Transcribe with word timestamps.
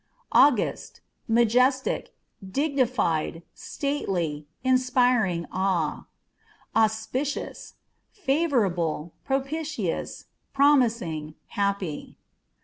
August 0.31 0.95
â€" 1.29 1.33
majestic, 1.35 2.15
dignified, 2.43 3.43
stately, 3.53 4.47
inspiring 4.63 5.45
awe. 5.51 6.07
Auspicious 6.75 7.75
â€" 8.09 8.17
favorable, 8.17 9.13
propitious, 9.25 10.25
promising, 10.53 11.35
happy. 11.49 12.17